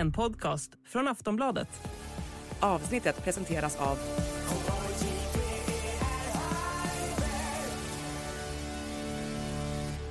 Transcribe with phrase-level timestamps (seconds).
[0.00, 1.68] en podcast från Aftonbladet.
[2.60, 3.98] Avsnittet presenteras av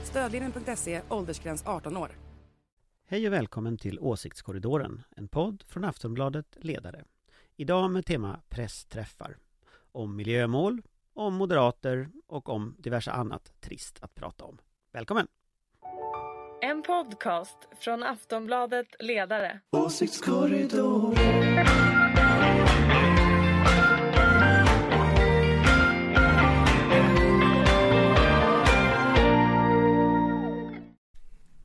[0.04, 2.10] Stödlinjen.se, åldersgräns 18 år.
[3.07, 7.03] Hej och välkommen till Åsiktskorridoren, en podd från Aftonbladet Ledare.
[7.56, 9.37] Idag med tema pressträffar.
[9.92, 10.81] Om miljömål,
[11.13, 14.58] om moderater och om diverse annat trist att prata om.
[14.92, 15.28] Välkommen!
[16.62, 19.59] En podcast från Aftonbladet Ledare.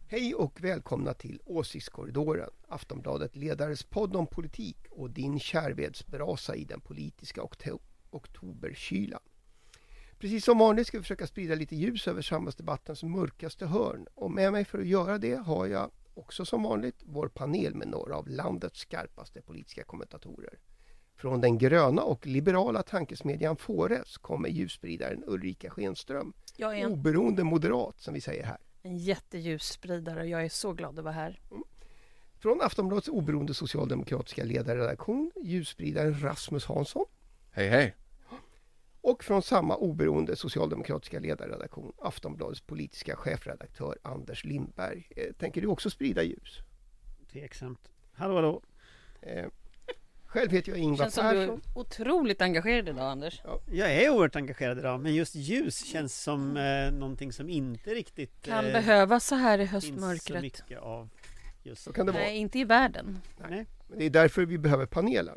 [0.09, 6.81] Hej och välkomna till Åsiktskorridoren, Aftonbladet Ledares podd om politik och din kärvedsbrasa i den
[6.81, 7.81] politiska okto-
[8.11, 9.21] oktoberkylan.
[10.25, 14.53] Precis som vanligt ska vi försöka sprida lite ljus över samhällsdebattens mörkaste hörn och med
[14.53, 18.29] mig för att göra det har jag också som vanligt vår panel med några av
[18.29, 20.59] landets skarpaste politiska kommentatorer.
[21.17, 27.45] Från den gröna och liberala tankesmedjan Fores kommer ljusspridaren Ulrika Schenström, Jag är en, oberoende
[27.45, 28.59] moderat som vi säger här.
[28.83, 31.41] en jätteljusspridare och jag är så glad att vara här.
[32.39, 37.05] Från Aftonbladets oberoende socialdemokratiska ledarredaktion, ljusspridaren Rasmus Hansson.
[37.51, 37.95] Hej hej!
[39.07, 45.09] Och från samma oberoende socialdemokratiska ledarredaktion, Aftonbladets politiska chefredaktör Anders Lindberg.
[45.17, 46.59] Eh, tänker du också sprida ljus?
[47.33, 47.91] Tveksamt.
[48.13, 48.63] Hallå, hallå!
[49.23, 49.45] Eh,
[50.27, 51.61] själv heter jag Ingvar Känns som du är Persson.
[51.75, 53.43] otroligt engagerad idag Anders.
[53.73, 58.43] Jag är oerhört engagerad idag, men just ljus känns som eh, någonting som inte riktigt
[58.43, 60.43] Kan eh, behövas så här i finns så höstmörkret.
[60.43, 61.09] mycket av.
[61.63, 62.23] Just Så kan det vara.
[62.23, 63.19] Nej, inte i världen.
[63.51, 63.67] Nej.
[63.89, 65.37] Men Det är därför vi behöver panelen.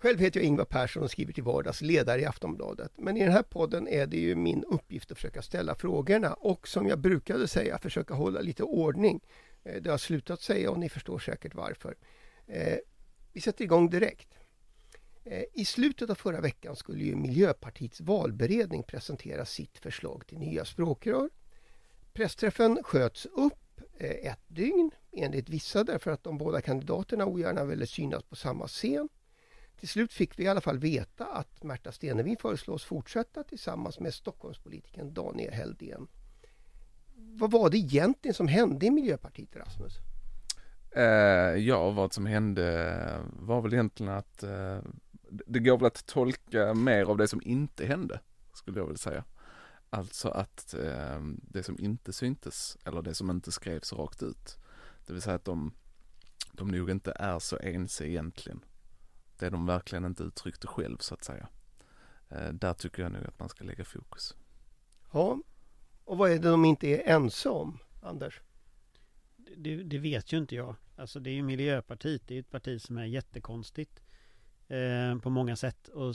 [0.00, 2.92] Själv heter jag Ingvar Persson och skriver till vardags ledare i Aftonbladet.
[2.96, 6.68] Men i den här podden är det ju min uppgift att försöka ställa frågorna och
[6.68, 9.20] som jag brukade säga försöka hålla lite ordning.
[9.64, 11.96] Eh, det har jag slutat säga och ni förstår säkert varför.
[12.46, 12.78] Eh,
[13.32, 14.34] vi sätter igång direkt.
[15.24, 20.64] Eh, I slutet av förra veckan skulle ju Miljöpartiets valberedning presentera sitt förslag till nya
[20.64, 21.30] språkrör.
[22.12, 28.22] Pressträffen sköts upp ett dygn enligt vissa därför att de båda kandidaterna ogärna ville synas
[28.22, 29.08] på samma scen.
[29.78, 34.14] Till slut fick vi i alla fall veta att Märta Stenevi föreslås fortsätta tillsammans med
[34.14, 36.08] Stockholmspolitikern Daniel Heldén.
[37.16, 39.92] Vad var det egentligen som hände i Miljöpartiet, Rasmus?
[40.90, 41.02] Eh,
[41.66, 44.78] ja, vad som hände var väl egentligen att eh,
[45.46, 48.20] det går väl att tolka mer av det som inte hände,
[48.52, 49.24] skulle jag vilja säga.
[49.90, 54.58] Alltså att eh, det som inte syntes, eller det som inte skrevs rakt ut.
[55.06, 55.74] Det vill säga att de,
[56.52, 58.60] de nog inte är så ense egentligen.
[59.38, 61.48] Det de verkligen inte uttryckte själv så att säga.
[62.28, 64.36] Eh, där tycker jag nog att man ska lägga fokus.
[65.12, 65.38] Ja,
[66.04, 68.40] och vad är det de inte är ense om, Anders?
[69.56, 70.76] Det, det vet ju inte jag.
[70.96, 74.02] Alltså det är ju Miljöpartiet, det är ett parti som är jättekonstigt
[74.68, 76.14] eh, på många sätt och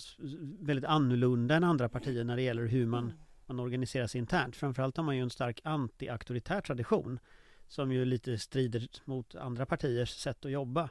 [0.59, 3.13] väldigt annorlunda än andra partier när det gäller hur man,
[3.45, 4.56] man organiserar sig internt.
[4.56, 7.19] Framförallt har man ju en stark anti-auktoritär tradition
[7.67, 10.89] som ju lite strider mot andra partiers sätt att jobba.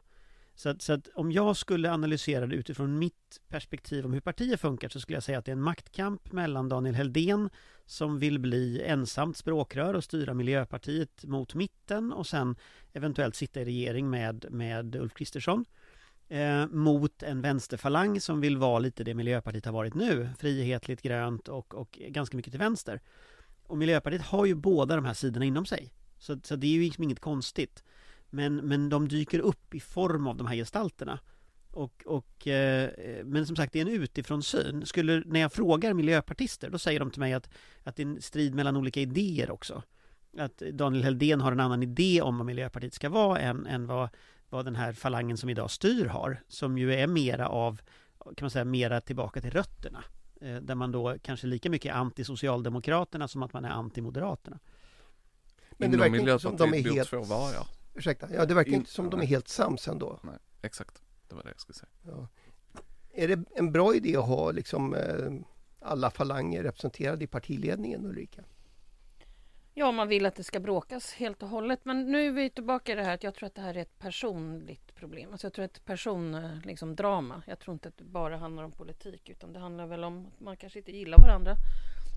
[0.62, 4.56] Så att, så att om jag skulle analysera det utifrån mitt perspektiv om hur partier
[4.56, 7.50] funkar så skulle jag säga att det är en maktkamp mellan Daniel Heldén
[7.86, 12.56] som vill bli ensamt språkrör och styra Miljöpartiet mot mitten och sen
[12.92, 15.64] eventuellt sitta i regering med, med Ulf Kristersson
[16.28, 21.48] eh, mot en vänsterfalang som vill vara lite det Miljöpartiet har varit nu, frihetligt, grönt
[21.48, 23.00] och, och ganska mycket till vänster.
[23.62, 25.92] Och Miljöpartiet har ju båda de här sidorna inom sig.
[26.18, 27.84] Så, så det är ju liksom inget konstigt.
[28.34, 31.18] Men, men de dyker upp i form av de här gestalterna.
[31.70, 32.90] Och, och, eh,
[33.24, 34.86] men som sagt, det är en utifrån syn.
[34.86, 37.48] Skulle, när jag frågar miljöpartister, då säger de till mig att,
[37.82, 39.82] att det är en strid mellan olika idéer också.
[40.38, 44.08] Att Daniel Heldén har en annan idé om vad Miljöpartiet ska vara än, än vad,
[44.48, 46.42] vad den här falangen som idag styr har.
[46.48, 47.80] Som ju är mera av,
[48.18, 50.04] kan man säga, mera tillbaka till rötterna.
[50.40, 54.58] Eh, där man då kanske lika mycket är anti-socialdemokraterna som att man är anti-moderaterna.
[55.70, 57.08] Men det Inom verkar inte som de är helt...
[57.08, 57.81] två vargar.
[57.94, 60.20] Ursäkta, ja det verkar In- inte som de är helt sams ändå.
[60.22, 61.02] Nej, exakt.
[61.28, 61.90] Det var det jag skulle säga.
[62.02, 62.28] Ja.
[63.14, 65.32] Är det en bra idé att ha liksom eh,
[65.80, 68.44] alla falanger representerade i partiledningen Ulrika?
[69.74, 71.80] Ja, om man vill att det ska bråkas helt och hållet.
[71.84, 73.82] Men nu är vi tillbaka i det här att jag tror att det här är
[73.82, 75.32] ett personligt problem.
[75.32, 76.60] Alltså jag tror att ett persondrama.
[76.64, 77.42] Liksom, drama.
[77.46, 80.40] jag tror inte att det bara handlar om politik utan det handlar väl om att
[80.40, 81.56] man kanske inte gillar varandra.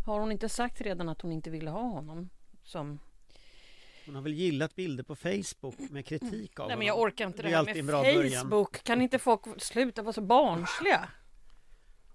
[0.06, 2.30] Har hon inte sagt redan att hon inte ville ha honom
[2.64, 3.00] som...
[4.06, 7.42] Hon har väl gillat bilder på Facebook med kritik av Nej men jag orkar inte
[7.42, 8.44] det, Det är här med början.
[8.44, 8.84] Facebook.
[8.84, 11.10] Kan inte folk sluta vara så barnsliga?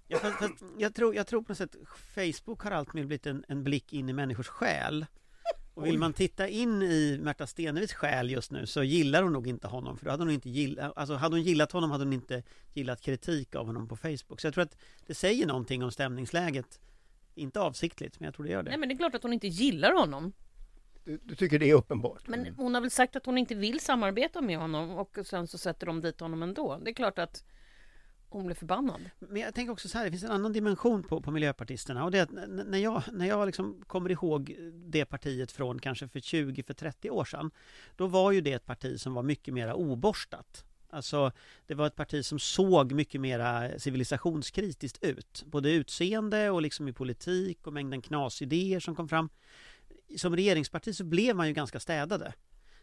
[0.09, 1.77] Ja, fast, fast jag, tror, jag tror på något sätt
[2.15, 5.07] Facebook har alltmer blivit en, en blick in i människors själ.
[5.75, 9.47] Och vill man titta in i Märta Stenevis själ just nu så gillar hon nog
[9.47, 12.13] inte honom för då hade hon inte gillat, alltså hade hon gillat honom hade hon
[12.13, 12.43] inte
[12.73, 14.41] gillat kritik av honom på Facebook.
[14.41, 14.77] Så jag tror att
[15.07, 16.81] det säger någonting om stämningsläget.
[17.35, 18.71] Inte avsiktligt, men jag tror det gör det.
[18.71, 20.33] Nej men det är klart att hon inte gillar honom.
[21.05, 22.29] Du, du tycker det är uppenbart?
[22.29, 25.59] Men hon har väl sagt att hon inte vill samarbeta med honom och sen så
[25.59, 26.79] sätter de dit honom ändå.
[26.83, 27.45] Det är klart att
[28.29, 29.01] hon blir förbannad.
[29.19, 32.11] Men jag tänker också så här, det finns en annan dimension på, på miljöpartisterna och
[32.11, 36.21] det är att när jag, när jag liksom kommer ihåg det partiet från kanske för
[36.21, 37.51] 20, för 30 år sedan,
[37.97, 40.65] då var ju det ett parti som var mycket mera oborstat.
[40.93, 41.33] Alltså,
[41.67, 46.93] det var ett parti som såg mycket mera civilisationskritiskt ut, både utseende och liksom i
[46.93, 49.29] politik och mängden knasidéer som kom fram.
[50.17, 52.33] Som regeringsparti så blev man ju ganska städade.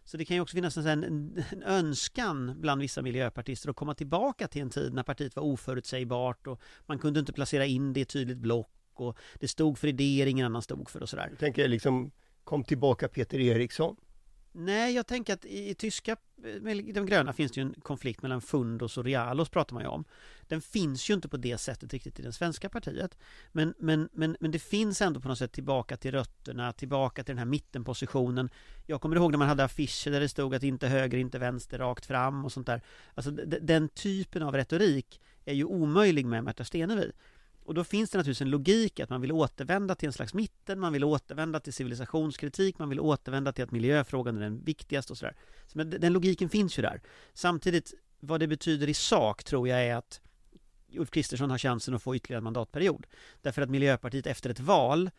[0.04, 3.94] Så det kan ju också finnas en, en, en önskan bland vissa miljöpartister att komma
[3.94, 8.00] tillbaka till en tid när partiet var oförutsägbart och man kunde inte placera in det
[8.00, 11.28] i ett tydligt block och det stod för idéer ingen annan stod för och sådär.
[11.30, 12.12] Jag tänker liksom,
[12.44, 13.96] kom tillbaka Peter Eriksson.
[14.60, 17.74] Nej, jag tänker att i, i tyska, eh, med de gröna finns det ju en
[17.74, 20.06] konflikt mellan Fundos och Realos pratar man ju om.
[20.48, 23.18] Den finns ju inte på det sättet riktigt i det svenska partiet.
[23.52, 27.32] Men, men, men, men det finns ändå på något sätt tillbaka till rötterna, tillbaka till
[27.32, 28.50] den här mittenpositionen.
[28.86, 31.78] Jag kommer ihåg när man hade affischer där det stod att inte höger, inte vänster,
[31.80, 32.82] rakt fram och sånt där.
[33.14, 37.12] Alltså d- den typen av retorik är ju omöjlig med Märta Stenevi.
[37.68, 40.80] Och då finns det naturligtvis en logik att man vill återvända till en slags mitten,
[40.80, 45.18] man vill återvända till civilisationskritik, man vill återvända till att miljöfrågan är den viktigaste och
[45.18, 45.36] sådär.
[45.66, 47.02] Så men den logiken finns ju där.
[47.34, 50.22] Samtidigt, vad det betyder i sak tror jag är att
[50.94, 53.08] Ulf Kristersson har chansen att få ytterligare en mandatperiod.
[53.42, 55.10] Därför att Miljöpartiet efter ett val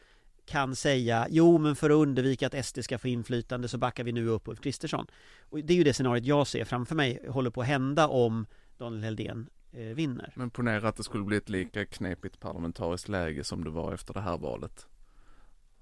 [0.47, 4.13] kan säga jo men för att undvika att SD ska få inflytande så backar vi
[4.13, 5.07] nu upp Ulf Kristersson.
[5.41, 8.47] Och det är ju det scenariot jag ser framför mig håller på att hända om
[8.79, 10.33] Daniel Heldén vinner.
[10.37, 14.15] Men ponera att det skulle bli ett lika knepigt parlamentariskt läge som det var efter
[14.15, 14.87] det här valet.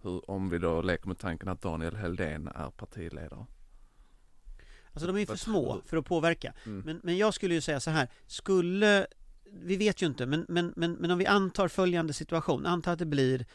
[0.03, 3.47] Hur, om vi då leker med tanken att Daniel Heldén är partiledare.
[4.93, 6.55] Alltså de är ju för små för att påverka.
[6.67, 6.83] Mm.
[6.87, 9.06] Men, men jag skulle ju säga så här, skulle,
[9.53, 12.99] vi vet ju inte, men, men, men, men om vi antar följande situation, antar att
[12.99, 13.47] det blir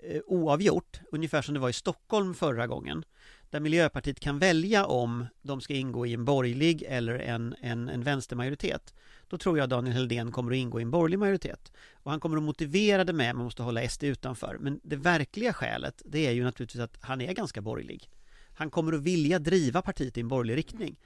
[0.00, 3.04] eh, oavgjort, ungefär som det var i Stockholm förra gången,
[3.50, 8.02] där Miljöpartiet kan välja om de ska ingå i en borgerlig eller en, en, en
[8.02, 8.94] vänstermajoritet.
[9.28, 11.72] Då tror jag Daniel Heldén kommer att ingå i en borgerlig majoritet.
[11.92, 14.56] Och han kommer att motivera det med att man måste hålla SD utanför.
[14.60, 18.10] Men det verkliga skälet, det är ju naturligtvis att han är ganska borgerlig.
[18.54, 20.96] Han kommer att vilja driva partiet i en borgerlig riktning.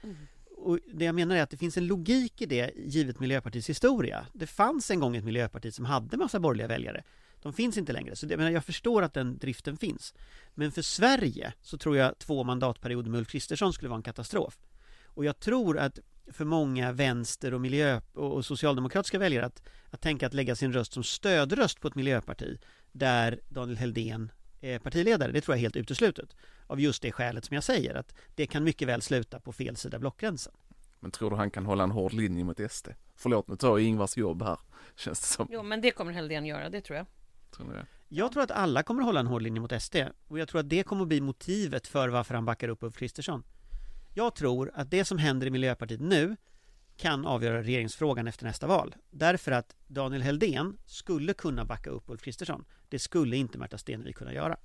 [0.57, 4.27] Och det jag menar är att det finns en logik i det givet Miljöpartiets historia.
[4.33, 7.03] Det fanns en gång ett Miljöparti som hade massa borgerliga väljare.
[7.43, 10.13] De finns inte längre, så det, jag, menar, jag förstår att den driften finns.
[10.53, 14.57] Men för Sverige så tror jag två mandatperioder med Ulf Kristersson skulle vara en katastrof.
[15.05, 15.99] Och jag tror att
[16.31, 20.93] för många vänster och miljö och socialdemokratiska väljare att, att tänka att lägga sin röst
[20.93, 22.59] som stödröst på ett miljöparti
[22.91, 24.31] där Daniel Heldén
[24.61, 26.35] är partiledare, det tror jag är helt uteslutet.
[26.67, 29.75] Av just det skälet som jag säger, att det kan mycket väl sluta på fel
[29.75, 30.53] sida blockgränsen.
[30.99, 32.89] Men tror du han kan hålla en hård linje mot SD?
[33.15, 34.57] Förlåt, nu tar jag Ingvars jobb här.
[34.95, 35.47] Känns det som.
[35.51, 37.05] Jo men det kommer Helldén göra, det tror jag.
[37.55, 37.85] Tror ni det?
[38.07, 39.95] Jag tror att alla kommer att hålla en hård linje mot SD
[40.27, 42.97] och jag tror att det kommer att bli motivet för varför han backar upp Ulf
[42.97, 43.43] Kristersson.
[44.13, 46.35] Jag tror att det som händer i Miljöpartiet nu
[46.97, 48.95] kan avgöra regeringsfrågan efter nästa val.
[49.09, 52.65] Därför att Daniel Heldén skulle kunna backa upp Ulf Kristersson.
[52.89, 54.57] Det skulle inte Märta Stenevi kunna göra.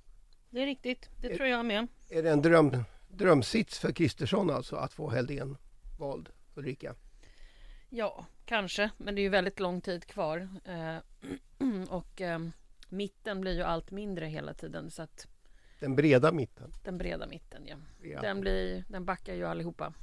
[0.49, 1.87] Det är riktigt, det tror jag med.
[2.09, 5.57] Är det en dröm, drömsits för Kristersson alltså att få Helldén
[5.99, 6.95] vald, Ulrika?
[7.89, 10.49] Ja, kanske, men det är ju väldigt lång tid kvar.
[10.65, 10.97] Eh,
[11.89, 12.39] och eh,
[12.89, 15.27] mitten blir ju allt mindre hela tiden så att
[15.79, 16.71] Den breda mitten.
[16.83, 17.75] den breda mitten, ja.
[18.01, 18.21] Ja.
[18.21, 19.93] Den, blir, den backar ju allihopa.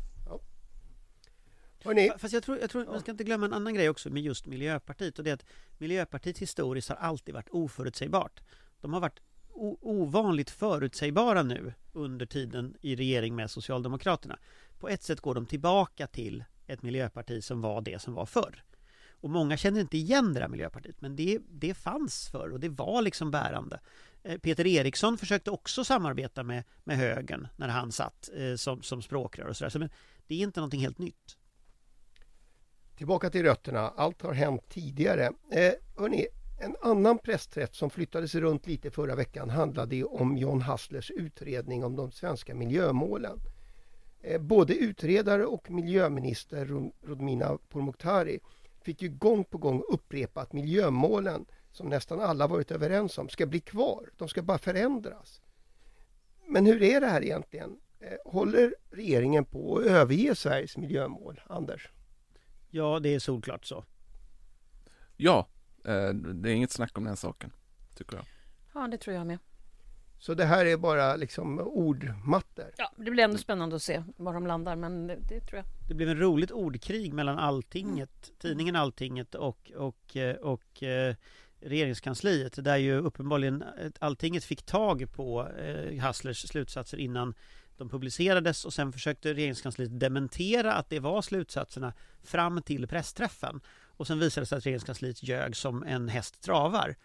[1.84, 4.22] Hörrni, Fast jag tror, jag tror man ska inte glömma en annan grej också med
[4.22, 5.44] just Miljöpartiet och det är att
[5.78, 8.40] Miljöpartiet historiskt har alltid varit oförutsägbart.
[8.80, 9.20] De har varit
[9.52, 14.38] o- ovanligt förutsägbara nu under tiden i regering med Socialdemokraterna.
[14.78, 18.62] På ett sätt går de tillbaka till ett miljöparti som var det som var förr.
[19.26, 22.68] Och många känner inte igen det där miljöpartiet, men det, det fanns förr och det
[22.68, 23.80] var liksom bärande.
[24.22, 29.02] Eh, Peter Eriksson försökte också samarbeta med, med högern när han satt eh, som, som
[29.02, 29.70] språkrör och sådär.
[29.70, 29.90] Så men
[30.26, 31.36] det är inte någonting helt nytt.
[32.96, 33.80] tillbaka till rötterna.
[33.80, 35.24] Allt har hänt tidigare.
[35.52, 36.26] Eh, hörni,
[36.60, 41.84] en annan pressträff som flyttades runt lite förra veckan handlade ju om John Hasslers utredning
[41.84, 43.38] om de svenska miljömålen.
[44.22, 48.40] Eh, både utredare och miljöminister Rodmina Pourmokhtari
[48.86, 53.46] fick ju gång på gång upprepa att miljömålen, som nästan alla varit överens om, ska
[53.46, 54.10] bli kvar.
[54.16, 55.40] De ska bara förändras.
[56.48, 57.80] Men hur är det här egentligen?
[58.00, 61.40] Eh, håller regeringen på att överge Sveriges miljömål?
[61.46, 61.88] Anders?
[62.70, 63.84] Ja, det är solklart så.
[65.16, 65.48] Ja,
[65.84, 67.52] eh, det är inget snack om den saken,
[67.94, 68.26] tycker jag.
[68.74, 69.38] Ja, det tror jag med.
[70.26, 72.70] Så det här är bara liksom ordmattor.
[72.76, 75.64] Ja, det blir ändå spännande att se var de landar, men det, det tror jag.
[75.88, 81.14] Det blev en roligt ordkrig mellan Alltinget, tidningen Alltinget och, och, eh, och eh,
[81.60, 87.34] regeringskansliet där ju uppenbarligen eh, Alltinget fick tag på eh, Hasslers slutsatser innan
[87.76, 91.92] de publicerades och sen försökte regeringskansliet dementera att det var slutsatserna
[92.24, 93.60] fram till pressträffen.
[93.84, 96.96] Och sen visade det sig att regeringskansliet ljög som en häst travar.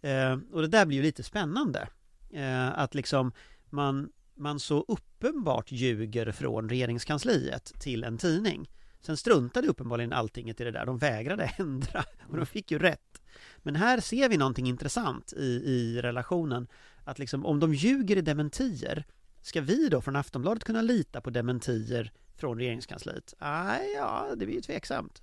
[0.00, 1.88] Eh, och det där blir ju lite spännande.
[2.30, 3.32] Eh, att liksom
[3.70, 8.68] man, man så uppenbart ljuger från regeringskansliet till en tidning.
[9.00, 10.86] Sen struntade uppenbarligen alltinget i det där.
[10.86, 13.22] De vägrade ändra och de fick ju rätt.
[13.58, 16.68] Men här ser vi någonting intressant i, i relationen.
[17.04, 19.04] Att liksom om de ljuger i dementier,
[19.42, 23.34] ska vi då från Aftonbladet kunna lita på dementier från regeringskansliet?
[23.38, 25.22] Nej, ja, det blir ju tveksamt.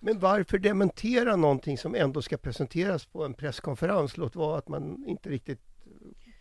[0.00, 4.16] Men varför dementera någonting som ändå ska presenteras på en presskonferens?
[4.16, 5.73] Låt vara att man inte riktigt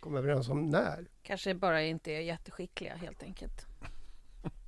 [0.04, 1.08] kom överens om när.
[1.22, 3.66] Kanske bara inte är jätteskickliga helt enkelt.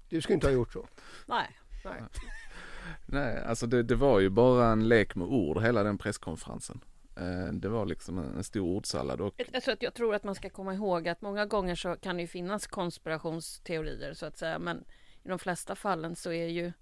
[0.10, 0.88] Du skulle inte ha gjort så.
[1.26, 1.58] Nej.
[1.86, 2.04] Nej.
[3.06, 6.80] Nej, alltså det, det var ju bara en lek med ord hela den presskonferensen.
[7.18, 10.24] Eh, Det var liksom en stor ordsallad och Jag, jag, tror att, jag tror att
[10.24, 14.38] man ska komma ihåg att många gånger så kan det ju finnas konspirationsteorier så att
[14.38, 14.86] säga, men
[15.24, 16.74] i de flesta fallen så är ju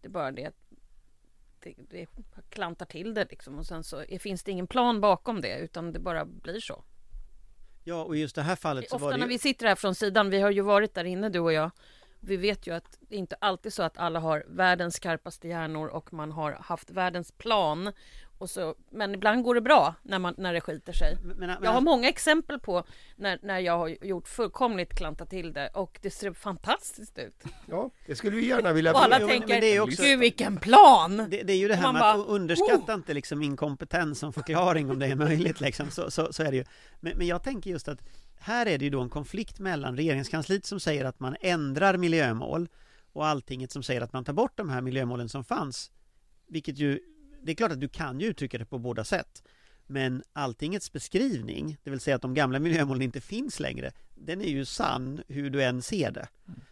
[0.00, 0.60] det bara det att
[1.60, 2.06] det, det
[2.48, 5.98] klantar till det liksom och sen så finns det ingen plan bakom det utan det
[5.98, 6.84] bara blir så.
[7.84, 9.32] Ja, och just det här fallet så Ofta var det när ju...
[9.32, 11.70] vi sitter här från sidan, vi har ju varit där inne du och jag.
[12.20, 16.12] Vi vet ju att det inte alltid så att alla har världens skarpaste hjärnor och
[16.12, 17.92] man har haft världens plan.
[18.44, 21.18] Och så, men ibland går det bra när, man, när det skiter sig.
[21.22, 22.84] Men, men, Jag har många exempel på
[23.16, 27.44] när, när jag har gjort fullkomligt klantat till det och det ser fantastiskt ut.
[27.66, 30.02] Ja, det skulle vi gärna vilja Och alla Jo, men- tänker, men det är också-
[30.02, 31.16] gud vilken plan!
[31.16, 34.32] Det, det är ju det här Man med bara, att underskatta inte liksom inkompetens som
[34.32, 35.90] förklaring om det är möjligt liksom.
[35.90, 36.64] så, så, så är det ju.
[37.00, 37.98] Men, men jag tänker just att
[38.38, 42.68] här är det ju då en konflikt mellan regeringskansliet som säger att man ändrar miljömål
[43.12, 45.90] och alltinget som säger att man tar bort de här miljömålen som fanns.
[46.48, 47.00] Vilket ju,
[47.44, 49.42] det är klart att du kan ju uttrycka det på båda sätt.
[49.86, 54.48] Men alltingets beskrivning, det vill säga att de gamla miljömålen inte finns längre, den är
[54.48, 56.28] ju sann hur du än ser det.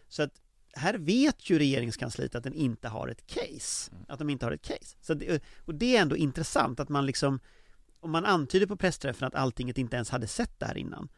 [0.07, 0.31] Så att
[0.75, 3.91] här vet ju regeringskansliet att den inte har ett case.
[4.07, 4.97] Att de inte har ett case.
[5.01, 7.39] Så det, och det är ändå intressant att man liksom,
[7.99, 11.09] om man antyder på pressträffen att alltinget inte ens hade sett det här innan.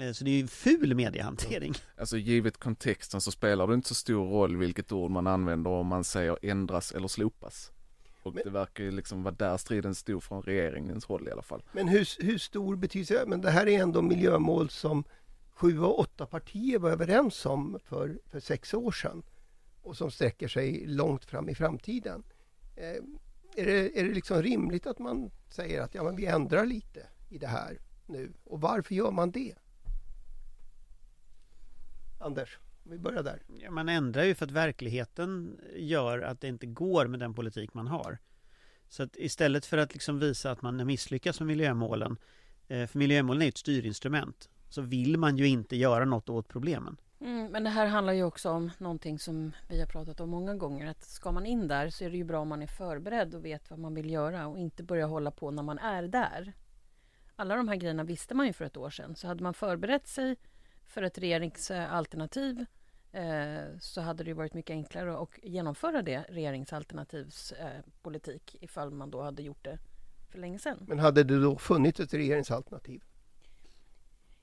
[0.00, 1.74] Eh, Så det är ju en ful mediehantering.
[1.96, 5.86] alltså givet kontexten så spelar det inte så stor roll vilket ord man använder om
[5.86, 7.72] man säger ändras eller slopas.
[8.28, 11.42] Och Men- det verkar ju liksom vara där striden stod från regeringens håll i alla
[11.42, 11.62] fall.
[11.72, 15.04] Men hur, hur stor betydelse, men det här är ändå miljömål som
[15.50, 19.22] sju och åtta partier var överens om för, för sex år sedan
[19.82, 22.22] och som sträcker sig långt fram i framtiden.
[22.76, 22.96] Eh,
[23.56, 27.06] är, det, är det liksom rimligt att man säger att ja, men vi ändrar lite
[27.28, 29.54] i det här nu och varför gör man det?
[32.20, 32.58] Anders,
[32.88, 33.42] om vi börjar där.
[33.62, 37.74] Ja, man ändrar ju för att verkligheten gör att det inte går med den politik
[37.74, 38.18] man har.
[38.88, 42.16] Så att istället för att liksom visa att man misslyckas med miljömålen,
[42.68, 46.96] eh, för miljömålen är ett styrinstrument, så vill man ju inte göra något åt problemen.
[47.20, 50.54] Mm, men det här handlar ju också om någonting som vi har pratat om många
[50.54, 50.86] gånger.
[50.86, 53.44] Att ska man in där så är det ju bra om man är förberedd och
[53.44, 56.52] vet vad man vill göra och inte börja hålla på när man är där.
[57.36, 59.16] Alla de här grejerna visste man ju för ett år sedan.
[59.16, 60.36] Så hade man förberett sig
[60.88, 62.64] för ett regeringsalternativ
[63.12, 69.10] eh, så hade det varit mycket enklare att genomföra det regeringsalternativs eh, politik ifall man
[69.10, 69.78] då hade gjort det
[70.30, 70.84] för länge sedan.
[70.88, 73.02] Men hade det då funnits ett regeringsalternativ?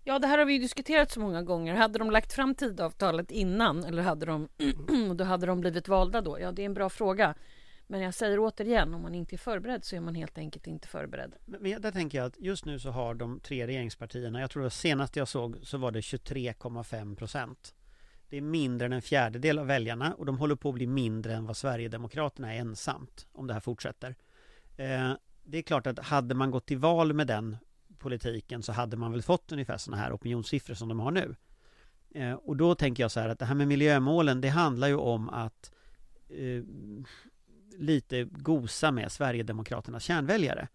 [0.07, 1.75] Ja, det här har vi ju diskuterat så många gånger.
[1.75, 4.47] Hade de lagt fram tidavtalet innan eller hade de,
[5.15, 6.39] då hade de blivit valda då?
[6.39, 7.35] Ja, det är en bra fråga.
[7.87, 10.87] Men jag säger återigen, om man inte är förberedd så är man helt enkelt inte
[10.87, 11.35] förberedd.
[11.45, 14.61] Men men där tänker jag att just nu så har de tre regeringspartierna, jag tror
[14.61, 17.73] det var senast jag såg så var det 23,5 procent.
[18.29, 21.33] Det är mindre än en fjärdedel av väljarna och de håller på att bli mindre
[21.33, 24.15] än vad Sverigedemokraterna är ensamt om det här fortsätter.
[24.77, 25.13] Eh,
[25.43, 27.57] det är klart att hade man gått till val med den
[27.97, 31.35] politiken så hade man väl fått ungefär sådana här opinionssiffror som de har nu.
[32.15, 34.95] Eh, och då tänker jag så här att det här med miljömålen det handlar ju
[34.95, 35.71] om att
[36.29, 36.63] eh,
[37.77, 40.67] lite gosa med Sverigedemokraternas kärnväljare.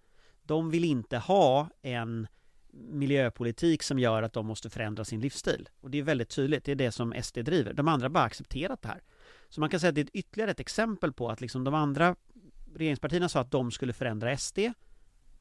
[0.42, 2.26] De vill inte ha en
[2.72, 5.68] miljöpolitik som gör att de måste förändra sin livsstil.
[5.80, 7.72] Och det är väldigt tydligt, det är det som SD driver.
[7.72, 9.02] De andra har bara accepterat det här.
[9.48, 12.16] Så man kan säga att det är ytterligare ett exempel på att liksom de andra
[12.74, 14.58] regeringspartierna sa att de skulle förändra SD.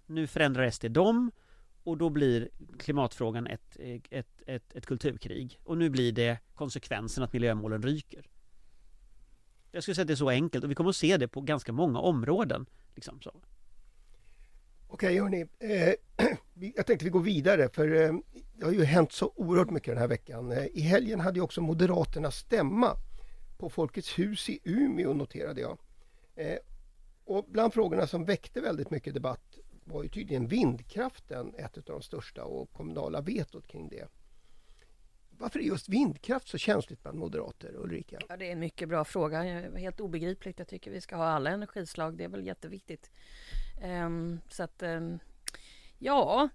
[0.05, 1.31] Nu förändrar SD dem
[1.83, 3.77] och då blir klimatfrågan ett,
[4.09, 5.59] ett, ett, ett kulturkrig.
[5.63, 8.25] Och nu blir det konsekvensen att miljömålen ryker.
[9.71, 11.41] Jag skulle säga att det är så enkelt och vi kommer att se det på
[11.41, 12.65] ganska många områden.
[12.95, 13.41] Liksom så.
[14.91, 15.93] Okej hörni, eh,
[16.75, 18.13] jag tänkte vi går vidare för eh,
[18.53, 20.51] det har ju hänt så oerhört mycket den här veckan.
[20.51, 22.95] Eh, I helgen hade ju också Moderaterna stämma
[23.57, 25.77] på Folkets hus i Umeå noterade jag.
[26.35, 26.57] Eh,
[27.25, 32.01] och bland frågorna som väckte väldigt mycket debatt var ju tydligen vindkraften ett av de
[32.01, 34.07] största och kommunala vetot kring det.
[35.39, 38.19] Varför är just vindkraft så känsligt bland moderater, Ulrika?
[38.29, 39.41] Ja, det är en mycket bra fråga.
[39.77, 40.59] Helt obegripligt.
[40.59, 42.17] Jag tycker vi ska ha alla energislag.
[42.17, 43.11] Det är väl jätteviktigt.
[43.83, 45.19] Um, så att, Um,
[45.97, 46.49] ja,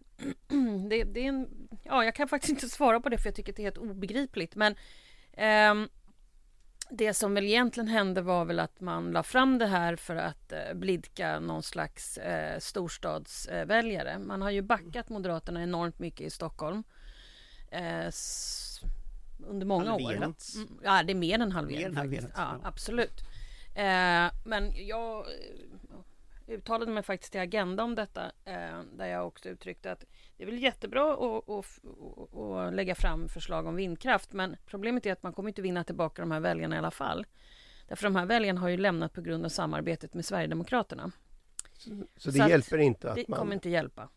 [0.90, 3.52] det, det är en, ja, jag kan faktiskt inte svara på det för jag tycker
[3.52, 4.56] att det är helt obegripligt.
[4.56, 4.74] Men
[5.72, 5.88] um,
[6.90, 10.52] det som väl egentligen hände var väl att man la fram det här för att
[10.52, 14.18] eh, blidka någon slags eh, storstadsväljare.
[14.18, 16.84] Man har ju backat Moderaterna enormt mycket i Stockholm.
[17.75, 18.11] Eh,
[19.47, 20.00] under många år.
[20.00, 20.57] Halverats.
[20.57, 21.95] Mm, Ja, det är mer än halverat.
[21.95, 22.69] Halverat, Ja, ja.
[22.69, 23.21] absolut.
[23.75, 29.49] Eh, men jag eh, uttalade mig faktiskt till Agenda om detta eh, där jag också
[29.49, 30.04] uttryckte att
[30.37, 35.07] det är väl jättebra att, att, att, att lägga fram förslag om vindkraft men problemet
[35.07, 37.26] är att man kommer inte vinna tillbaka de här väljarna i alla fall.
[37.88, 41.11] Därför de här väljarna har ju lämnat på grund av samarbetet med Sverigedemokraterna.
[41.73, 43.38] Så, så det Så hjälper inte att Det man...
[43.38, 44.09] kommer inte hjälpa.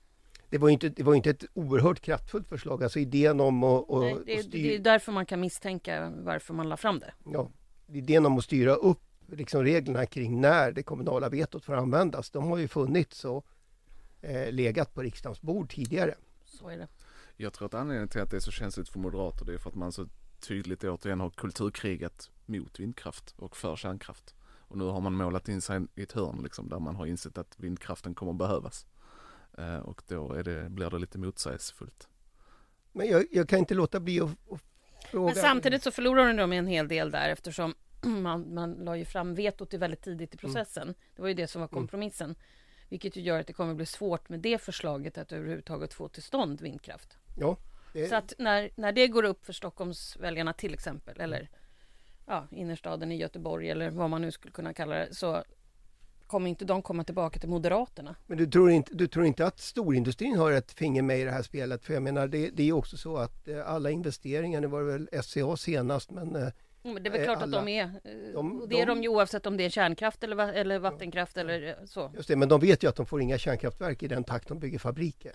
[0.50, 3.92] Det var ju inte, det var inte ett oerhört kraftfullt förslag, alltså idén om att,
[3.92, 7.00] att, Nej, det, är, att det är därför man kan misstänka varför man la fram
[7.00, 7.13] det.
[7.25, 7.51] ja,
[7.88, 12.48] idén om att styra upp liksom reglerna kring när det kommunala vetot får användas, de
[12.48, 13.46] har ju funnits och
[14.22, 16.16] eh, legat på riksdagens bord tidigare.
[16.46, 16.88] Så är det.
[17.38, 19.70] Jag tror att anledningen till att det är så känsligt för moderater det är för
[19.70, 20.08] att man så
[20.39, 24.36] tydligt återigen har kulturkrigat mot vindkraft och för kärnkraft.
[24.42, 27.38] Och nu har man målat in sig i ett hörn liksom där man har insett
[27.38, 28.86] att vindkraften kommer behövas.
[29.58, 32.08] Eh, och då är det, blir det lite motsägelsefullt.
[32.92, 34.62] Men jag, jag kan inte låta bli att, att
[35.12, 35.26] fråga.
[35.26, 39.36] Men samtidigt så förlorade de en hel del där eftersom man, man la ju fram
[39.36, 40.94] vetot väldigt tidigt i processen.
[41.16, 42.36] Det var ju det som var kompromissen.
[42.90, 46.24] Vilket ju gör att det kommer bli svårt med det förslaget att överhuvudtaget få till
[46.24, 47.18] stånd vindkraft.
[47.38, 47.58] Ja,
[47.94, 51.50] det, Så att när, när det går upp för Stockholmsväljarna till exempel eller
[52.26, 55.43] ja, innerstaden i Göteborg eller vad man nu skulle kunna kalla det så
[56.28, 58.16] kommer inte de komma tillbaka till Moderaterna.
[58.28, 61.32] Men du tror, inte, du tror inte att storindustrin har ett finger med i det
[61.32, 61.84] här spelet?
[61.86, 64.80] För jag menar, det, det är ju också så att eh, alla investeringar, nu var
[64.84, 66.48] det väl SCA senast, men eh,
[66.84, 67.84] Men det är väl klart alla- att de är.
[67.84, 71.38] eh, de- det är de de- ju oavsett om det är kärnkraft eller, eller vattenkraft
[71.38, 72.12] eller eh, så.
[72.16, 74.60] just det, men de vet ju att de får inga kärnkraftverk i den takt de
[74.60, 75.32] bygger fabriker.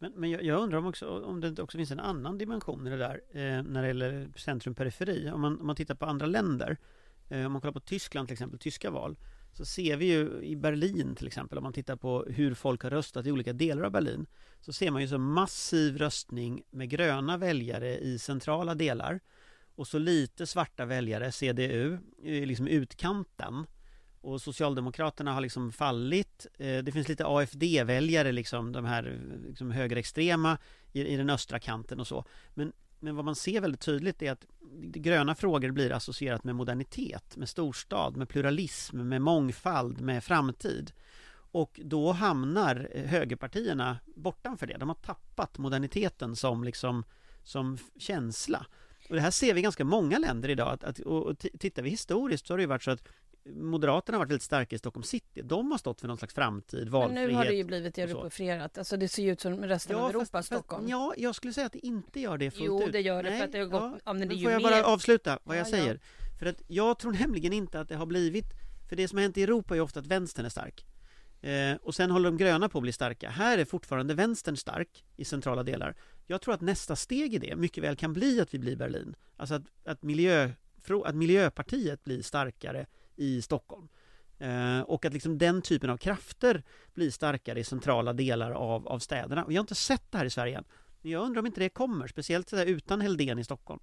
[0.00, 2.90] Men, men jag, jag undrar om, också, om det också finns en annan dimension i
[2.90, 5.30] det där eh, när det gäller centrum-periferi.
[5.30, 6.76] Om man, om man tittar på andra länder, eh,
[7.28, 9.16] Eh, om man kollar på Tyskland till exempel, tyska val,
[9.52, 12.90] så ser vi ju i Berlin till exempel, om man tittar på hur folk har
[12.90, 14.26] röstat i olika delar av Berlin,
[14.60, 19.20] så ser man ju så massiv röstning med gröna väljare i centrala delar
[19.78, 23.66] och så lite svarta väljare, CDU, i liksom utkanten.
[24.20, 26.46] Och Socialdemokraterna har liksom fallit.
[26.58, 30.58] Eh, det finns lite AFD-väljare, liksom, de här liksom högerextrema
[30.92, 32.24] i, i den östra kanten och så.
[32.54, 34.46] Men, men vad man ser väldigt tydligt är att
[34.80, 40.92] gröna frågor blir associerat med modernitet, med storstad, med pluralism, med mångfald, med framtid.
[41.50, 44.76] Och då hamnar högerpartierna bortanför det.
[44.78, 47.04] De har tappat moderniteten som, liksom,
[47.42, 48.66] som känsla.
[49.08, 50.72] Och det här ser vi i ganska många länder idag.
[50.72, 53.08] Att, att, och, tittar vi historiskt så har det ju varit så att
[53.54, 55.42] Moderaterna har varit väldigt starka i Stockholm city.
[55.42, 57.28] De har stått för någon slags framtid, Men valfrihet.
[57.30, 58.78] nu har det ju blivit europefierat.
[58.78, 60.82] Alltså det ser ju ut som resten av Europa, fast, Stockholm.
[60.82, 62.92] Fast, ja, jag skulle säga att det inte gör det fullt Jo, ut.
[62.92, 64.42] det gör det, för Nej, att det har gått- ja, men det är men ju
[64.44, 65.70] får jag mer- bara avsluta vad Ja, jag ja.
[65.70, 66.00] säger?
[66.38, 68.46] För att jag tror nämligen inte att det har blivit
[68.88, 70.86] För det som har hänt i Europa är ofta att vänstern är stark
[71.40, 75.04] eh, Och sen håller de gröna på att bli starka Här är fortfarande vänstern stark
[75.16, 75.94] i centrala delar
[76.26, 79.14] Jag tror att nästa steg i det mycket väl kan bli att vi blir Berlin
[79.36, 80.50] Alltså att, att, miljö,
[81.04, 82.86] att Miljöpartiet blir starkare
[83.18, 83.88] i Stockholm
[84.40, 86.62] Eh, och att liksom den typen av krafter
[86.94, 89.44] blir starkare i centrala delar av, av städerna.
[89.44, 90.64] Och jag har inte sett det här i Sverige än.
[91.00, 93.80] Men jag undrar om inte det kommer, speciellt utan Heldén i Stockholm.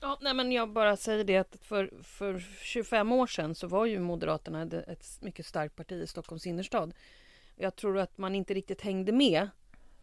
[0.00, 3.86] Ja, nej, men jag bara säger det att för, för 25 år sedan så var
[3.86, 6.94] ju Moderaterna ett- ett mycket starkt parti i Stockholms innerstad.
[7.56, 9.48] Jag tror att man inte riktigt hängde med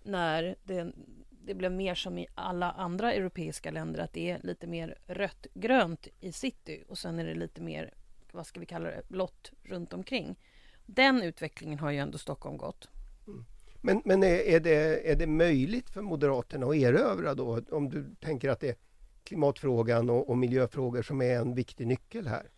[0.03, 0.91] när det,
[1.29, 6.07] det blev mer som i alla andra europeiska länder att det är lite mer rött-grönt
[6.19, 7.93] i city och sen är det lite mer,
[8.37, 10.39] vad ska vi kalla det, blått runt omkring.
[10.85, 12.89] Den utvecklingen har ju ändå Stockholm gått.
[13.27, 13.45] Mm.
[13.81, 18.15] Men, men är, är, det, är det möjligt för Moderaterna att erövra då, om du
[18.19, 18.75] tänker att det är
[19.23, 22.49] klimatfrågan och, och miljöfrågor som är en viktig nyckel här?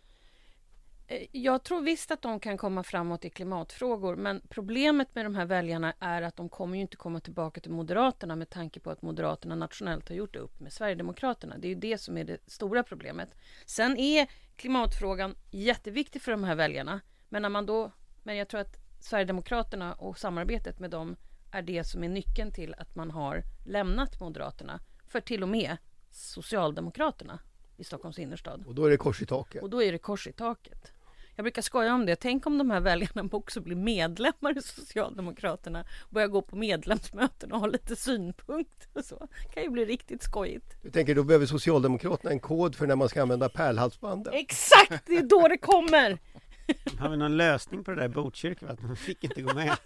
[1.12, 5.36] Eh, Jag tror visst att de kan komma framåt i klimatfrågor men problemet med de
[5.36, 8.92] här väljarna är att de kommer ju inte komma tillbaka till Moderaterna med tanke på
[8.92, 11.58] att Moderaterna nationellt har gjort upp med Sverigedemokraterna.
[11.58, 13.30] Det är ju det som är det stora problemet.
[13.66, 17.92] Sen är klimatfrågan jätteviktig för de här väljarna men när man då
[18.24, 21.16] men jag tror att Sverigedemokraterna och samarbetet med dem
[21.52, 25.78] är det som är nyckeln till att man har lämnat Moderaterna för till och med
[26.12, 27.40] Socialdemokraterna
[27.78, 28.64] i Stockholms innerstad.
[28.68, 29.64] Och då är det kors i taket.
[29.64, 30.92] Och då är det kors i taket.
[31.40, 32.16] Jag brukar skoja om det.
[32.16, 35.86] Tänk om de här väljarna också blir medlemmar i Socialdemokraterna.
[36.10, 39.28] Börjar gå på medlemsmöten och ha lite synpunkter och så.
[39.48, 40.78] Det kan ju bli riktigt skojigt.
[40.82, 44.34] Du tänker då behöver Socialdemokraterna en kod för när man ska använda pärlhalsbanden?
[44.34, 45.06] Exakt!
[45.06, 46.18] Det är då det kommer!
[47.00, 48.68] Har vi någon lösning på det där i Botkyrka?
[48.68, 49.78] Att man fick inte gå med?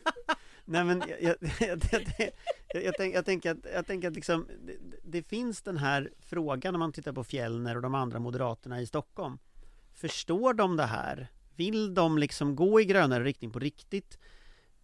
[0.65, 2.31] Nej men jag, jag, jag, jag,
[2.73, 6.11] jag, jag, tänk, jag tänker att, jag tänker att liksom, det, det finns den här
[6.19, 9.37] frågan när man tittar på Fjällner och de andra moderaterna i Stockholm.
[9.93, 11.29] Förstår de det här?
[11.55, 14.17] Vill de liksom gå i grönare riktning på riktigt?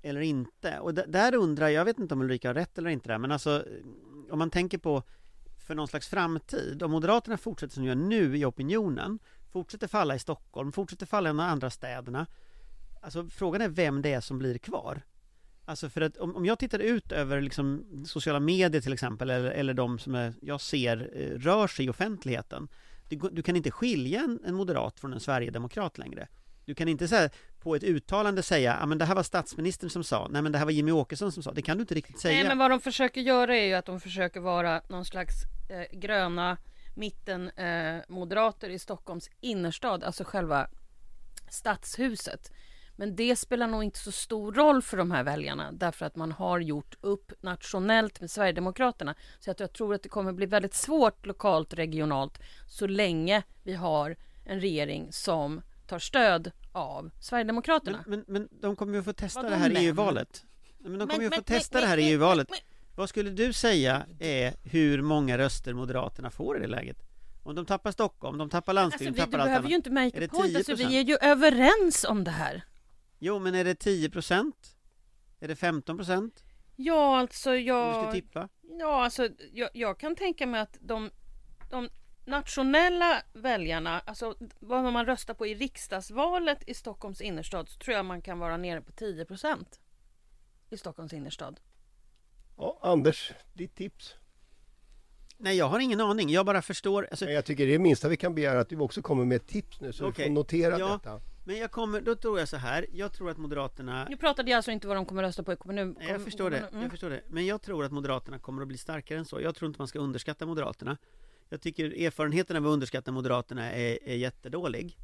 [0.01, 0.79] Eller inte?
[0.79, 3.31] Och där undrar jag, jag vet inte om Ulrika har rätt eller inte där, men
[3.31, 3.65] alltså
[4.29, 5.03] om man tänker på
[5.57, 9.19] för någon slags framtid, om Moderaterna fortsätter som de gör nu i opinionen,
[9.51, 12.27] fortsätter falla i Stockholm, fortsätter falla i de andra städerna,
[13.01, 15.01] alltså frågan är vem det är som blir kvar.
[15.65, 19.51] Alltså för att om, om jag tittar ut över liksom sociala medier till exempel, eller,
[19.51, 22.67] eller de som är, jag ser eh, rör sig i offentligheten,
[23.09, 26.27] du, du kan inte skilja en, en moderat från en sverigedemokrat längre.
[26.69, 27.29] Du kan inte så här,
[27.59, 30.57] på ett uttalande säga, ja men det här var statsministern som sa, nej men det
[30.57, 32.35] här var Jimmy Åkesson som sa, det kan du inte riktigt säga.
[32.35, 35.33] Nej, men vad de försöker göra är ju att de försöker vara någon slags
[35.69, 36.57] eh, gröna
[36.95, 40.67] mitten eh, moderater i Stockholms innerstad, alltså själva
[41.49, 42.51] stadshuset.
[42.95, 46.31] Men det spelar nog inte så stor roll för de här väljarna därför att man
[46.31, 49.15] har gjort upp nationellt med Sverigedemokraterna.
[49.39, 53.73] Så att jag tror att det kommer bli väldigt svårt lokalt, regionalt så länge vi
[53.73, 58.03] har en regering som tar stöd av Sverigedemokraterna.
[58.07, 59.81] Men, men, men de kommer ju få testa Vadå det här i men?
[59.83, 60.45] EU-valet.
[60.79, 62.47] Nej, Men de kommer ju Men- få men- testa men- det här EU-valet.
[62.95, 66.97] Vad skulle du säga är hur många röster Moderaterna får i det läget?
[67.43, 69.71] Om de tappar Stockholm, de tappar Alltså, landsbygden, vi, du tappar allt behöver annat.
[69.71, 70.89] ju inte Är make det a point, alltså, 10%?
[70.89, 72.63] vi är ju överens om det här.
[73.19, 74.75] Jo, men är det 10 procent?
[75.39, 76.43] Är det 15 procent?
[76.75, 78.03] Ja, alltså Om du jag...
[78.03, 78.49] ska tippa?
[78.79, 81.09] Ja, alltså jag, jag kan tänka mig att de,
[81.69, 81.89] de
[82.29, 88.05] nationella väljarna, alltså vad man röstar på i riksdagsvalet i Stockholms innerstad, så tror jag
[88.05, 89.79] man kan vara nere på 10 procent
[90.69, 91.59] i Stockholms innerstad.
[92.57, 94.15] Ja, Anders, ditt tips?
[95.37, 96.29] Nej, jag har ingen aning.
[96.29, 97.07] Jag bara förstår.
[97.11, 99.25] Alltså, Men jag tycker det är det minsta vi kan begära att du också kommer
[99.25, 100.23] med ett tips nu så Okej.
[100.23, 100.87] vi får notera Ja.
[101.03, 101.21] detta.
[101.45, 102.85] men jag kommer, då tror jag så här.
[102.93, 105.55] Jag tror att Moderaterna Nu pratade jag alltså inte vad de kommer rösta på i
[105.55, 105.95] kommun...
[105.99, 106.81] Nej, jag förstår det, Mm.
[106.81, 107.21] jag förstår det.
[107.27, 109.41] Men jag tror att Moderaterna kommer att bli starkare än så.
[109.41, 110.97] Jag tror inte man ska underskatta Moderaterna.
[111.49, 114.97] Jag tycker erfarenheten av att underskatta Moderaterna är, är jättedålig.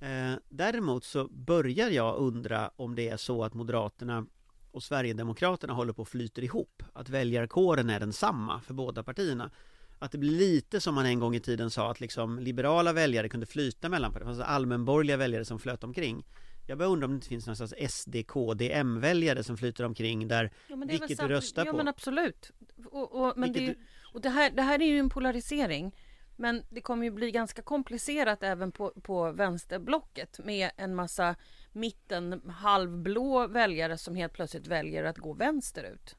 [0.00, 4.26] Eh, däremot så börjar jag undra om det är så att Moderaterna
[4.70, 6.82] och Sverigedemokraterna håller på att flyter ihop.
[6.92, 9.50] Att väljarkåren är densamma för båda partierna.
[9.98, 13.28] Att det blir lite som man en gång i tiden sa att liksom liberala väljare
[13.28, 14.30] kunde flyta mellan partierna.
[14.32, 16.24] Det fanns allmänborgerliga väljare som flöt omkring.
[16.66, 20.28] Jag börjar undra om det inte finns någon slags SD, KD, M-väljare som flyter omkring
[20.28, 21.76] där Ja, vilket du röstar ja, på.
[21.76, 22.50] men absolut.
[22.84, 25.10] Och, och, men det, är Vilket ju- och det, här, det här är ju en
[25.10, 25.94] polarisering.
[26.36, 31.36] Men det kommer ju bli ganska komplicerat även på, på vänsterblocket med en massa
[31.72, 36.16] mitten halvblå väljare som helt plötsligt väljer att gå vänsterut.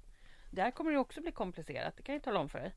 [0.51, 2.75] Där kommer det också bli komplicerat, det kan jag tala om för dig.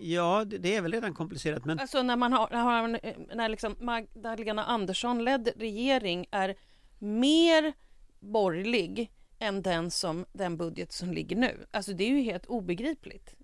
[0.00, 2.88] Ja, det, det är väl redan komplicerat men Alltså när man har,
[3.34, 6.56] när, liksom Magdalena Andersson ledd regering är
[6.98, 7.72] mer
[8.20, 11.66] borgerlig än den som den budget som ligger nu.
[11.70, 13.34] Alltså det är ju helt obegripligt.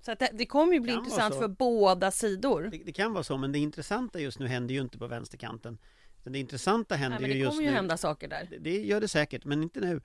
[0.00, 2.68] Så att det, det kommer ju bli intressant för båda sidor.
[2.72, 5.78] det, det kan vara så men det intressanta just nu händer ju inte på vänsterkanten.
[6.24, 7.76] Det intressanta händer Nej, men ju det just kommer ju nu.
[7.76, 8.46] hända saker där.
[8.50, 10.00] Det, det gör det säkert men inte nu.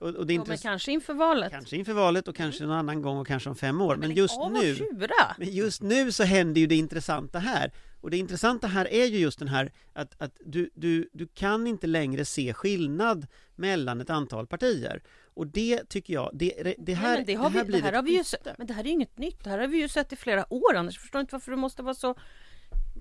[0.00, 1.50] Och, och det är Ja, men kanske inför valet.
[1.50, 3.96] kanske inför valet och kanske någon annan gång och kanske om fem år.
[3.96, 5.34] Men lägg just nu tjura!
[5.38, 7.72] Men just nu så händer ju det intressanta här.
[8.00, 11.66] Och det intressanta här är ju just den här att, att du, du, du kan
[11.66, 15.02] inte längre se skillnad mellan ett antal partier.
[15.34, 17.92] Och det tycker jag, det, det här, Nej, det, har här vi, blir det här
[17.92, 18.24] har vi ju
[18.58, 19.44] men det här är inget nytt.
[19.44, 20.94] Det här har vi ju sett i flera år Anders.
[20.94, 22.14] Jag förstår inte varför du måste vara så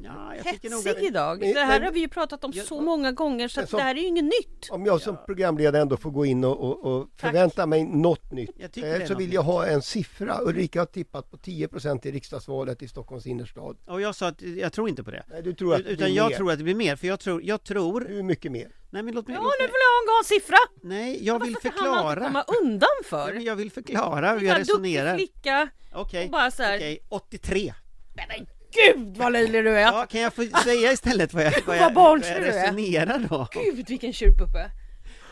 [0.04, 1.40] Ja, jag tycker nog hetsig att, idag.
[1.40, 3.78] Men- Det här men- har vi ju pratat om Jag- så många gånger så som-
[3.78, 4.68] det här är ju inget nytt.
[4.70, 8.78] Om jag som programledare ändå får gå in och, och, och förvänta mig något nytt
[8.78, 10.38] eh, är så vill jag ha en siffra.
[10.42, 13.78] Ulrika har tippat på 10% i riksdagsvalet i Stockholms innerstad.
[13.88, 15.24] och jag sa att jag tror inte på det.
[15.28, 16.38] Nej, du tror att det Utan jag mer.
[16.38, 18.68] tror att det blir mer, för jag tror, jag tror, Hur mycket mer?
[18.90, 19.76] nej men låt mig, Ja, låt nu mig vill
[20.08, 20.58] jag ha en siffra!
[20.82, 22.20] nej jag vill Varför förklara.
[22.26, 23.34] komma undan för?
[23.34, 25.16] jag vill förklara hur En jag duktig resonerar.
[25.18, 25.70] flicka.
[25.94, 27.74] Okej, och bara så här- okej, 83.
[28.16, 29.82] Nej men gud vad löjlig du är!
[29.82, 33.48] Ja, kan jag få säga istället vad jag, vad jag, vad jag resonerar då?
[33.52, 34.72] Gud vilken tjurpuppe!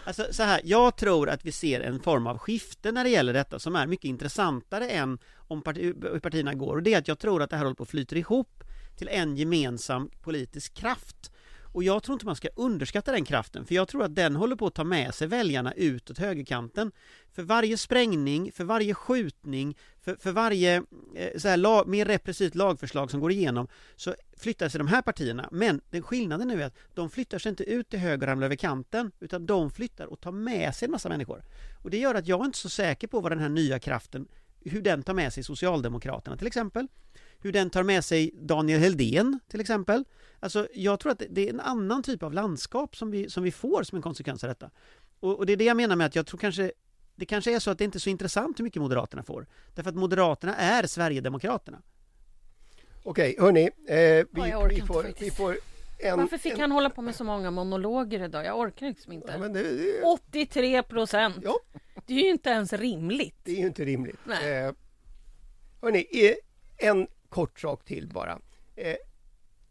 [0.03, 3.33] Alltså så här, jag tror att vi ser en form av skifte när det gäller
[3.33, 7.07] detta som är mycket intressantare än om parti, hur partierna går och det är att
[7.07, 8.63] jag tror att det här håller på att flyta ihop
[8.97, 11.31] till en gemensam politisk kraft
[11.71, 14.55] och jag tror inte man ska underskatta den kraften, för jag tror att den håller
[14.55, 16.91] på att ta med sig väljarna utåt högerkanten.
[17.31, 20.75] För varje sprängning, för varje skjutning, för, för varje
[21.15, 25.01] eh, så här, lag, mer repressivt lagförslag som går igenom så flyttar sig de här
[25.01, 25.49] partierna.
[25.51, 28.45] Men den skillnaden nu är att de flyttar sig inte ut till höger och ramlar
[28.45, 31.43] över kanten, utan de flyttar och tar med sig en massa människor.
[31.83, 34.27] Och det gör att jag är inte så säker på vad den här nya kraften,
[34.65, 36.87] hur den tar med sig Socialdemokraterna till exempel
[37.41, 40.03] hur den tar med sig Daniel Heldén till exempel.
[40.39, 43.51] Alltså jag tror att det är en annan typ av landskap som vi, som vi
[43.51, 44.69] får som en konsekvens av detta.
[45.19, 46.71] Och, och det är det jag menar med att jag tror kanske
[47.15, 49.47] det kanske är så att det inte är så intressant hur mycket Moderaterna får.
[49.75, 51.81] Därför att Moderaterna är Sverigedemokraterna.
[53.03, 53.61] Okej, hörni.
[53.87, 55.57] Eh, vi, jag orkar vi, inte får, vi får
[55.99, 56.17] en...
[56.17, 58.45] Varför fick en, han hålla på med så många monologer idag?
[58.45, 59.31] Jag orkar liksom inte.
[59.31, 61.37] Ja, men det, det, 83 procent!
[61.43, 61.59] Ja.
[62.07, 63.35] Det är ju inte ens rimligt.
[63.43, 64.19] det är ju inte rimligt.
[64.23, 64.53] Nej.
[64.53, 64.73] Eh,
[65.81, 66.05] hörni,
[66.77, 68.39] en kort sak till bara.
[68.75, 68.95] Eh,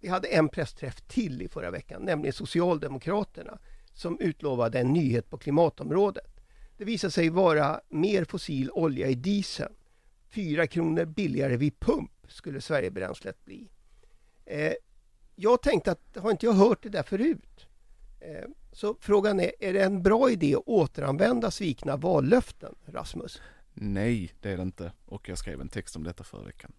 [0.01, 3.59] vi hade en pressträff till i förra veckan, nämligen Socialdemokraterna
[3.93, 6.41] som utlovade en nyhet på klimatområdet.
[6.77, 9.75] Det visade sig vara mer fossil olja i dieseln.
[10.29, 13.69] Fyra kronor billigare vid pump skulle Sverigebränslet bli.
[14.45, 14.73] Eh,
[15.35, 17.67] jag tänkte att, har inte jag hört det där förut?
[18.21, 23.43] Eh, så frågan är, är det en bra idé att återanvända svikna vallöften, Rasmus?
[23.75, 24.93] Nej, det är det inte.
[25.05, 26.73] Och jag skrev en text om detta förra veckan.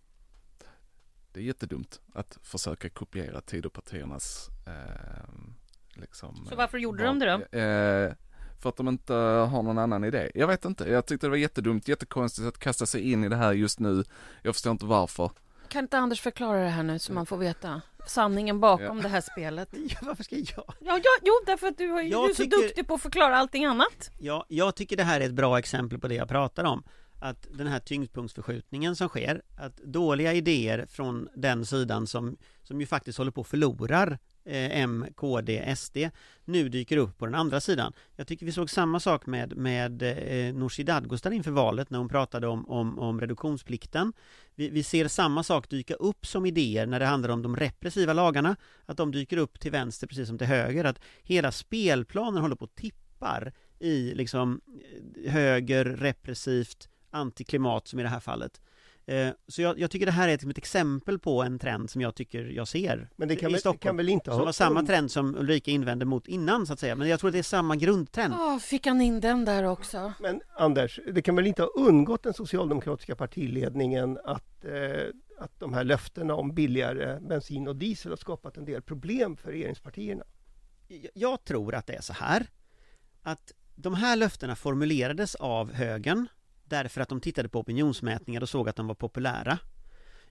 [1.31, 5.29] Det är jättedumt att försöka kopiera Tidöpartiernas eh,
[6.01, 7.57] liksom, Så varför gjorde val- de det då?
[7.59, 8.13] Eh,
[8.61, 10.31] för att de inte har någon annan idé.
[10.35, 13.35] Jag vet inte, jag tyckte det var jättedumt, jättekonstigt att kasta sig in i det
[13.35, 14.03] här just nu.
[14.41, 15.31] Jag förstår inte varför.
[15.67, 19.03] Kan inte Anders förklara det här nu så man får veta sanningen bakom Ja.
[19.03, 19.69] det här spelet?
[19.73, 20.45] Ja, varför ska jag?
[20.55, 22.93] Ja, ja jo, därför att du, har, ju- Jag du är så tycker- duktig på
[22.93, 24.11] att förklara allting annat.
[24.19, 26.83] Ja, jag tycker det här är ett bra exempel på det jag pratar om.
[27.19, 32.85] Att den här tyngdpunktsförskjutningen som sker, att dåliga idéer från den sidan som, som ju
[32.85, 35.97] faktiskt håller på att förlorar eh, M, KD, SD,
[36.45, 37.93] nu dyker upp på den andra sidan.
[38.15, 42.09] Jag tycker vi såg samma sak med, med eh, Nooshi Dadgostar inför valet när hon
[42.09, 44.13] pratade om, om, om reduktionsplikten.
[44.55, 48.13] Vi, vi ser samma sak dyka upp som idéer när det handlar om de repressiva
[48.13, 48.55] lagarna,
[48.85, 52.65] att de dyker upp till vänster precis som till höger, att hela spelplanen håller på
[52.65, 54.61] att tippar i liksom
[55.23, 58.61] eh, höger, repressivt, antiklimat som i det här fallet.
[59.05, 62.01] Eh, Så jag, jag tycker det här är ett, ett exempel på en trend som
[62.01, 63.79] jag tycker jag ser Men det kan, i väl, Stockholm.
[63.79, 64.45] kan väl inte Som ha...
[64.45, 67.33] var samma trend som Ulrika invände mot innan så att säga, men jag tror att
[67.33, 68.33] det är samma grundtrend.
[68.37, 70.13] Åh, fick han in den där också?
[70.19, 75.07] Men Anders, det kan väl inte ha undgått den socialdemokratiska partiledningen att, eh,
[75.39, 79.51] att de här löftena om billigare bensin och diesel har skapat en del problem för
[79.51, 80.23] regeringspartierna?
[80.87, 82.47] Jag- Jag tror att det är så här
[83.21, 86.27] att de här löftena formulerades av högern
[86.69, 89.59] därför att de tittade på opinionsmätningar och såg att de var populära.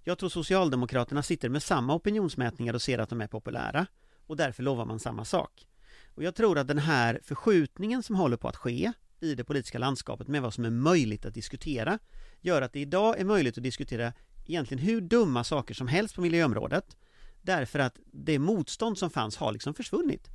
[0.05, 3.87] Jag tror Socialdemokraterna sitter med samma opinionsmätningar och ser att de är populära
[4.27, 5.67] och därför lovar man samma sak.
[6.15, 9.79] Och jag tror att den här förskjutningen som håller på att ske i det politiska
[9.79, 11.99] landskapet med vad som är möjligt att diskutera
[12.41, 14.13] gör att det idag är möjligt att diskutera
[14.47, 16.97] egentligen hur dumma saker som helst på miljöområdet
[17.43, 20.29] därför att det motstånd som fanns har liksom försvunnit.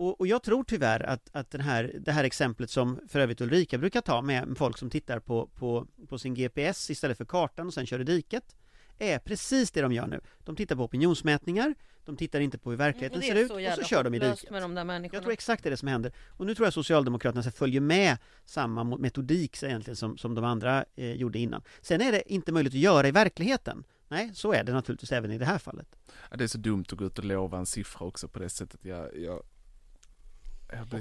[0.00, 3.40] Och, och jag tror tyvärr att, att den här, det här exemplet som för övrigt
[3.40, 7.66] Ulrika brukar ta med folk som tittar på, på, på sin GPS istället för kartan
[7.66, 8.56] och sen kör i diket
[8.98, 10.20] är precis det de gör nu.
[10.38, 14.04] De tittar på opinionsmätningar, de tittar inte på hur verkligheten ser ut och så kör
[14.04, 14.50] de i diket.
[14.50, 15.16] med de där människorna.
[15.16, 16.12] Jag tror exakt det är det som händer.
[16.28, 21.12] Och nu tror jag Socialdemokraterna följer med samma metodik egentligen som, som de andra eh,
[21.12, 21.62] gjorde innan.
[21.80, 23.84] Sen är det inte möjligt att göra i verkligheten.
[24.08, 25.96] Nej, så är det naturligtvis även i det här fallet.
[26.30, 28.48] Ja, det är så dumt att gå ut och lova en siffra också på det
[28.48, 28.80] sättet.
[28.84, 29.42] Jag, jag,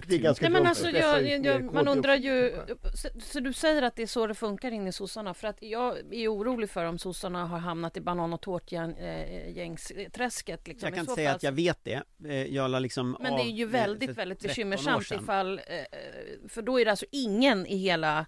[0.07, 2.55] det är ganska Nej men alltså jag, jag, jag, man undrar ju,
[2.93, 5.33] så, så du säger att det är så det funkar in i sossarna?
[5.33, 10.67] För att jag är orolig för om sossarna har hamnat i banan och tårtgängsträsket.
[10.67, 10.87] Liksom.
[10.87, 12.03] Jag kan inte säga fall- att jag vet det.
[12.25, 15.59] Eh, Jag la liksom Men det är ju eh, väldigt, väldigt 13 år bekymmersamt ifall,
[15.59, 15.63] eh,
[16.49, 18.25] för då är det alltså ingen i hela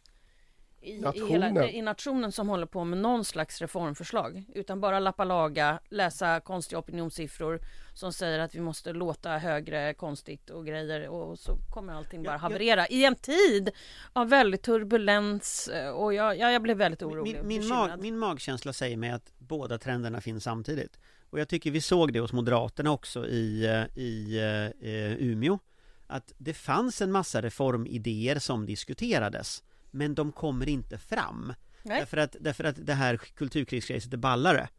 [0.82, 0.94] i, i,
[1.30, 1.70] hela, Nationen.
[1.70, 6.80] i nationen som håller på med någon slags reformförslag utan bara lappa laga, läsa konstiga
[6.80, 7.60] opinionssiffror
[7.94, 12.38] som säger att vi måste låta högre konstigt och grejer och så kommer allting bara
[12.38, 13.70] haverera i en tid
[14.14, 18.18] av väldigt turbulens eh, och jag, ja, jag blev väldigt orolig Min, min, mag, min
[18.18, 21.00] magkänsla säger mig att båda trenderna finns samtidigt.
[21.30, 24.40] Och jag tycker vi såg det hos Moderaterna också i, eh, i
[24.82, 25.60] eh, Umeå.
[26.08, 29.64] Att det fanns en massa reformidéer som diskuterades.
[29.92, 31.54] Men de kommer inte fram.
[31.84, 32.00] Nej.
[32.00, 34.70] Därför att, därför att det här kulturkrigsracet är ballare.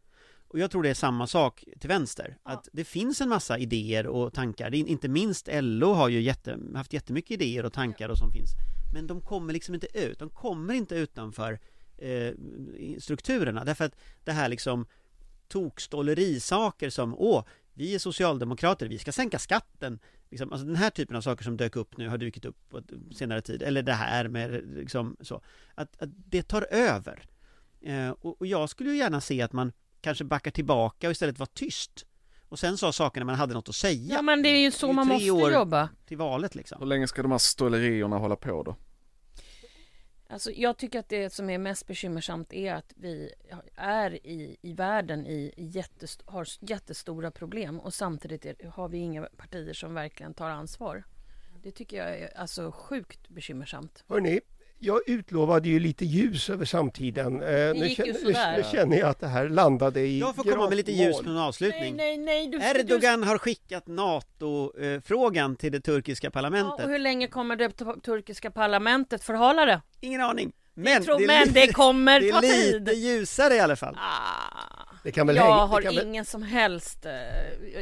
[0.47, 2.37] Och jag tror det är samma sak till vänster.
[2.43, 4.69] Att det finns en massa idéer och tankar.
[4.69, 8.31] Det är, inte minst LO har ju jätte, haft jättemycket idéer och tankar och som
[8.31, 8.51] finns.
[8.93, 10.19] Men de kommer liksom inte ut.
[10.19, 11.59] De kommer inte utanför
[11.97, 12.33] eh,
[12.99, 13.65] strukturerna.
[13.65, 14.85] Därför att det här liksom
[15.47, 19.99] tokstålerisaker som åh, vi är socialdemokrater, vi ska sänka skatten.
[20.33, 22.81] Liksom, alltså den här typen av saker som dök upp nu, har dykt upp på
[23.15, 25.41] senare tid, eller det här med liksom så.
[25.75, 27.23] Att, att det tar över.
[27.81, 31.39] Eh, och, och jag skulle ju gärna se att man kanske backar tillbaka och istället
[31.39, 32.05] var tyst.
[32.49, 34.15] Och sen sa saker när man hade något att säga.
[34.15, 35.89] Ja men det är ju så Det är man tre måste jobba.
[36.05, 36.77] Till valet liksom.
[36.79, 38.75] Hur länge ska de här stålerierna hålla på då?
[40.33, 43.33] Alltså, jag tycker att det som är mest bekymmersamt är att vi
[43.75, 49.23] är i, i världen i jättest, har jättestora problem och samtidigt är, har vi inga
[49.37, 51.03] partier som verkligen tar ansvar.
[51.63, 54.03] Det tycker jag är alltså sjukt bekymmersamt.
[54.07, 54.41] Hörni,
[54.83, 57.41] jag utlovade ju lite ljus över samtiden.
[57.41, 60.69] Eh, nu, känner, nu, nu känner jag att det här landade i Jag får komma
[60.69, 61.95] med lite ljus på en avslutning.
[61.95, 66.85] nej, nej, du, Erdogan har skickat NATO-frågan till det turkiska Ja, parlamentet.
[66.85, 69.81] och hur länge kommer det tu- turkiska parlamentet förhala det?
[70.01, 70.51] Ingen aning.
[70.73, 72.79] Men, tror, det, är men lite, det kommer det ta är tid.
[72.79, 73.97] lite ljusare i alla fall.
[73.99, 74.95] Ah.
[75.03, 77.05] Det kan väl Jag hänga, har det kan väl, ingen som helst...
[77.05, 77.11] eh,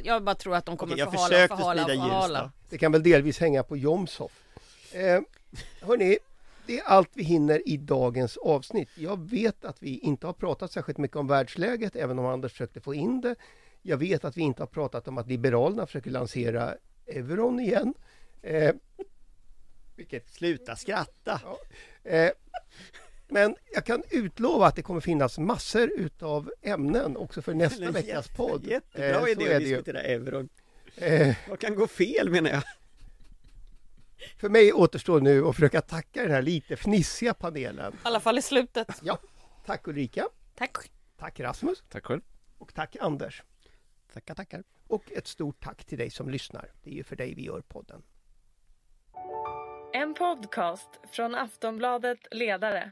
[0.04, 2.42] Jag bara tror att de kommer Okej, jag förhala, förhala, ljus förhala.
[2.44, 2.52] då.
[2.70, 4.32] det kan väl delvis hänga på Jomshof.
[4.92, 5.20] Eh,
[5.88, 6.18] hörni,
[6.72, 8.90] det är allt vi hinner i dagens avsnitt.
[8.96, 12.82] Jag vet att vi inte har pratat särskilt mycket om världsläget, även om Anders försökte
[12.82, 13.36] få in det.
[13.82, 17.94] Jag vet att vi inte har pratat om att Liberalerna försöker lansera euron igen.
[18.42, 18.76] Eh,
[19.96, 21.42] vilket Sluta skratta.
[22.04, 22.32] Eh,
[23.28, 28.28] men jag kan utlova att det kommer finnas massor utav ämnen också för nästa veckas
[28.28, 28.64] podd.
[28.68, 30.50] Jättebra Eh, idé att diskutera euron.
[30.96, 32.64] Eh, Vad kan gå fel menar jag?
[34.38, 37.94] För mig återstår nu att försöka tacka den här lite fnissiga panelen.
[37.94, 39.02] I alla fall i slutet.
[39.66, 40.92] Tack Ulrika, Tack.
[41.18, 42.22] tack Rasmus Tack själv.
[42.58, 43.44] och tack Anders.
[44.14, 44.64] Tackar, tackar.
[44.88, 46.72] Och ett stort tack till dig som lyssnar.
[46.84, 48.02] Det är ju för dig vi gör podden.
[49.94, 52.92] En podcast från Aftonbladet Ledare.